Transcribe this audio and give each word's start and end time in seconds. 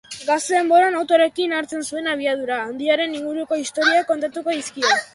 Gazte 0.27 0.53
denboran 0.55 0.97
autoarekin 1.01 1.53
hartzen 1.59 1.85
zuen 1.91 2.11
abiadura 2.15 2.59
handiaren 2.71 3.17
inguruko 3.23 3.63
istorioak 3.69 4.13
kontatuko 4.13 4.61
dizkio. 4.61 5.01